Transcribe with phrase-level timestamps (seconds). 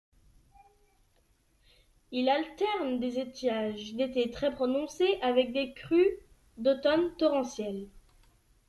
[2.11, 6.17] Il alterne des étiages d'été très prononcés avec des crues
[6.57, 7.87] d'automne torrentielles.